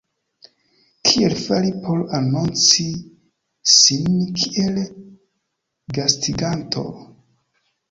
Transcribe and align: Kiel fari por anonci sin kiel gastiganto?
Kiel 1.09 1.35
fari 1.41 1.69
por 1.83 1.99
anonci 2.21 2.87
sin 3.75 4.09
kiel 4.41 4.81
gastiganto? 6.01 6.85